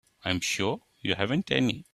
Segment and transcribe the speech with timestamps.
[0.25, 1.85] I'm sure you haven't any.